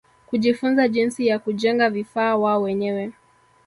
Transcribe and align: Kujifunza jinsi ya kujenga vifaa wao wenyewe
Kujifunza 0.27 0.87
jinsi 0.87 1.27
ya 1.27 1.39
kujenga 1.39 1.89
vifaa 1.89 2.35
wao 2.35 2.61
wenyewe 2.61 3.11